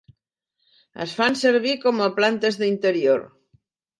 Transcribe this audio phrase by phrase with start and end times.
[1.05, 3.25] Es fan servir com a plantes d'interior.